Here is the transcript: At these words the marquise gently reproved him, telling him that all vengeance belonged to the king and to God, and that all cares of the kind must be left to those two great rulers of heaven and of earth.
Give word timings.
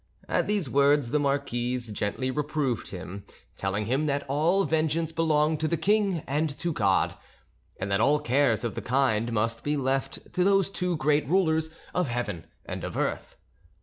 At 0.27 0.47
these 0.47 0.67
words 0.67 1.11
the 1.11 1.19
marquise 1.19 1.89
gently 1.89 2.31
reproved 2.31 2.87
him, 2.87 3.23
telling 3.55 3.85
him 3.85 4.07
that 4.07 4.25
all 4.27 4.65
vengeance 4.65 5.11
belonged 5.11 5.59
to 5.59 5.67
the 5.67 5.77
king 5.77 6.23
and 6.25 6.49
to 6.57 6.73
God, 6.73 7.13
and 7.79 7.91
that 7.91 8.01
all 8.01 8.19
cares 8.19 8.63
of 8.63 8.73
the 8.73 8.81
kind 8.81 9.31
must 9.31 9.63
be 9.63 9.77
left 9.77 10.33
to 10.33 10.43
those 10.43 10.71
two 10.71 10.97
great 10.97 11.29
rulers 11.29 11.69
of 11.93 12.07
heaven 12.07 12.47
and 12.65 12.83
of 12.83 12.97
earth. 12.97 13.37